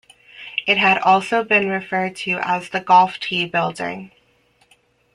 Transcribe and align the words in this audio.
It 0.65 0.79
had 0.79 0.97
also 0.97 1.43
been 1.43 1.69
referred 1.69 2.15
to 2.15 2.39
as 2.41 2.69
the 2.69 2.79
"golf 2.79 3.19
tee" 3.19 3.45
building. 3.45 4.09